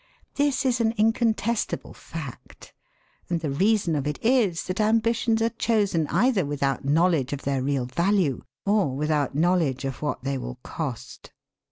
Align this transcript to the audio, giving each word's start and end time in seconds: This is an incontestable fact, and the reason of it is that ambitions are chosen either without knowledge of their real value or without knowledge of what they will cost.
This 0.33 0.65
is 0.65 0.81
an 0.81 0.93
incontestable 0.97 1.93
fact, 1.93 2.73
and 3.29 3.39
the 3.39 3.51
reason 3.51 3.95
of 3.95 4.07
it 4.07 4.17
is 4.23 4.63
that 4.63 4.81
ambitions 4.81 5.43
are 5.43 5.49
chosen 5.49 6.07
either 6.07 6.43
without 6.43 6.83
knowledge 6.83 7.33
of 7.33 7.43
their 7.43 7.61
real 7.61 7.85
value 7.85 8.41
or 8.65 8.95
without 8.95 9.35
knowledge 9.35 9.85
of 9.85 10.01
what 10.01 10.23
they 10.23 10.39
will 10.39 10.57
cost. 10.63 11.33